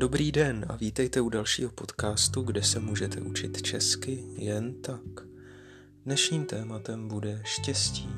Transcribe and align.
Dobrý 0.00 0.32
den 0.32 0.66
a 0.68 0.76
vítejte 0.76 1.20
u 1.20 1.28
dalšího 1.28 1.70
podcastu, 1.70 2.42
kde 2.42 2.62
se 2.62 2.80
můžete 2.80 3.20
učit 3.20 3.62
česky 3.62 4.24
jen 4.36 4.82
tak. 4.82 5.26
Dnešním 6.04 6.44
tématem 6.44 7.08
bude 7.08 7.42
štěstí. 7.44 8.08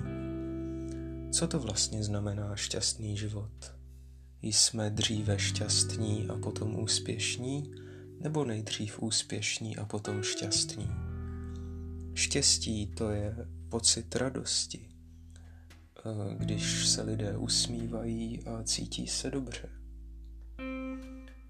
Co 1.32 1.48
to 1.48 1.58
vlastně 1.58 2.04
znamená 2.04 2.56
šťastný 2.56 3.16
život? 3.16 3.74
Jsme 4.42 4.90
dříve 4.90 5.38
šťastní 5.38 6.28
a 6.28 6.36
potom 6.38 6.78
úspěšní, 6.78 7.74
nebo 8.20 8.44
nejdřív 8.44 9.02
úspěšní 9.02 9.76
a 9.76 9.84
potom 9.84 10.22
šťastní? 10.22 10.90
Štěstí 12.14 12.86
to 12.86 13.10
je 13.10 13.36
pocit 13.68 14.16
radosti, 14.16 14.88
eh, 15.98 16.34
když 16.34 16.88
se 16.88 17.02
lidé 17.02 17.36
usmívají 17.36 18.44
a 18.44 18.62
cítí 18.62 19.06
se 19.06 19.30
dobře. 19.30 19.81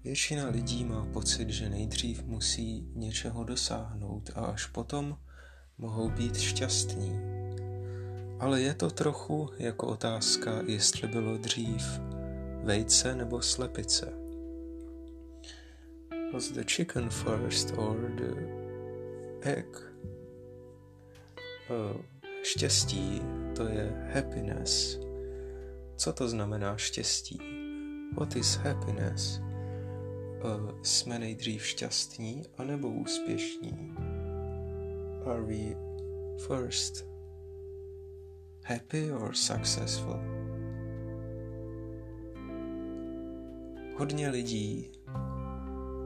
Většina 0.03 0.49
lidí 0.49 0.85
má 0.85 1.05
pocit, 1.05 1.49
že 1.49 1.69
nejdřív 1.69 2.23
musí 2.23 2.87
něčeho 2.95 3.43
dosáhnout 3.43 4.29
a 4.35 4.39
až 4.39 4.65
potom 4.65 5.17
mohou 5.77 6.09
být 6.09 6.37
šťastní. 6.37 7.19
Ale 8.39 8.61
je 8.61 8.73
to 8.73 8.89
trochu 8.89 9.49
jako 9.59 9.87
otázka, 9.87 10.61
jestli 10.67 11.07
bylo 11.07 11.37
dřív 11.37 11.83
vejce 12.63 13.15
nebo 13.15 13.41
slepice. 13.41 14.13
Was 16.33 16.51
the 16.51 16.63
chicken 16.63 17.09
first 17.09 17.73
or 17.77 18.11
the 18.15 18.35
egg? 19.41 19.67
Uh, 21.69 22.01
štěstí 22.43 23.21
to 23.55 23.67
je 23.67 24.11
happiness. 24.13 24.99
Co 25.95 26.13
to 26.13 26.29
znamená 26.29 26.77
štěstí? 26.77 27.39
What 28.17 28.35
is 28.35 28.55
happiness? 28.55 29.52
Uh, 30.43 30.81
jsme 30.81 31.19
nejdřív 31.19 31.65
šťastní 31.65 32.43
anebo 32.57 32.89
úspěšní? 32.89 33.93
Are 35.25 35.41
we 35.41 35.75
first 36.47 37.07
happy 38.63 39.11
or 39.11 39.35
successful? 39.35 40.19
Hodně 43.97 44.29
lidí 44.29 44.91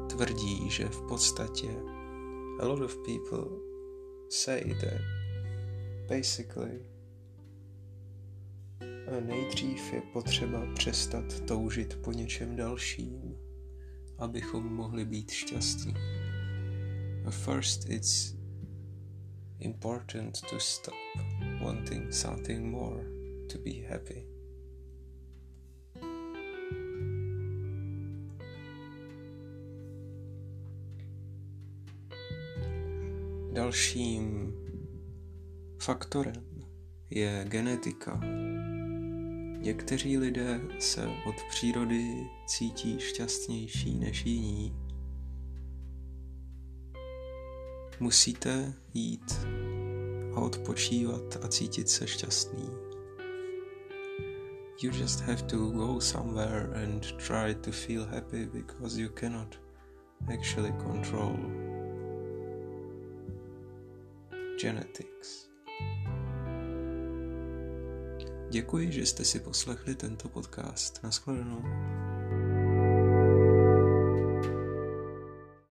tvrdí, 0.10 0.70
že 0.70 0.86
v 0.86 1.02
podstatě 1.02 1.68
a 2.60 2.66
lot 2.66 2.82
of 2.82 2.98
people 2.98 3.58
say 4.30 4.64
that 4.82 5.02
basically 6.08 6.86
nejdřív 9.26 9.94
je 9.94 10.02
potřeba 10.02 10.74
přestat 10.74 11.40
toužit 11.40 12.02
po 12.02 12.12
něčem 12.12 12.56
dalším 12.56 13.47
abychom 14.18 14.76
mohli 14.76 15.06
být 15.06 15.32
šťastní. 15.32 15.94
First 17.30 17.90
it's 17.90 18.36
important 19.60 20.42
to 20.50 20.60
stop 20.60 20.96
wanting 21.64 22.14
something 22.14 22.72
more 22.72 23.04
to 23.52 23.58
be 23.58 23.72
happy. 23.90 24.28
Dalším 33.54 34.54
faktorem 35.82 36.46
je 37.10 37.46
genetika. 37.50 38.22
Někteří 39.68 40.18
lidé 40.18 40.62
se 40.80 41.10
od 41.26 41.36
přírody 41.50 42.30
cítí 42.46 43.00
šťastnější 43.00 43.96
než 43.96 44.26
jiní. 44.26 44.76
Musíte 48.00 48.74
jít 48.94 49.48
a 50.36 50.40
odpočívat 50.40 51.38
a 51.44 51.48
cítit 51.48 51.90
se 51.90 52.08
šťastný. 52.08 52.70
You 54.84 54.92
just 55.00 55.20
have 55.20 55.42
to 55.42 55.58
go 55.58 56.02
somewhere 56.02 56.84
and 56.84 57.02
try 57.28 57.56
to 57.56 57.72
feel 57.72 58.06
happy 58.06 58.46
because 58.46 59.02
you 59.02 59.10
cannot 59.10 59.60
actually 60.34 60.72
control 60.72 61.38
genetics. 64.62 65.50
Děkuji, 68.58 68.92
že 68.92 69.06
jste 69.06 69.26
si 69.26 69.40
poslechli 69.40 69.96
tento 69.96 70.30
podcast. 70.30 71.04
Naschledanou. 71.04 71.62